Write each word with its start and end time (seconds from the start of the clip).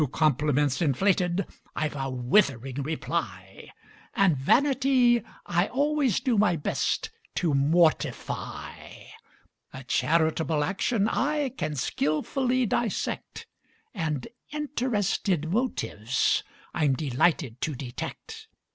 To 0.01 0.07
compliments 0.07 0.81
inflated 0.81 1.45
I've 1.75 1.95
a 1.95 2.09
withering 2.09 2.81
reply; 2.81 3.69
And 4.15 4.35
vanity 4.35 5.21
I 5.45 5.67
always 5.67 6.19
do 6.19 6.39
my 6.39 6.55
best 6.55 7.11
to 7.35 7.53
mortify; 7.53 8.73
A 9.71 9.83
charitable 9.83 10.63
action 10.63 11.07
I 11.07 11.49
can 11.49 11.75
skilfully 11.75 12.65
dissect: 12.65 13.45
And 13.93 14.27
interested 14.49 15.51
motives 15.51 16.41
I'm 16.73 16.95
delighted 16.95 17.61
to 17.61 17.75
detect. 17.75 18.47